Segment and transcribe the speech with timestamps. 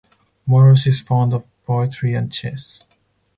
[0.49, 2.87] Moroz is fond of poetry and chess.